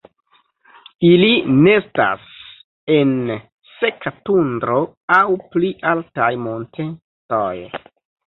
Ili 1.09 1.27
nestas 1.65 2.23
en 2.95 3.11
seka 3.81 4.13
tundro 4.29 4.79
aŭ 5.17 5.21
pli 5.57 5.71
altaj 5.93 6.33
montetoj. 6.49 7.55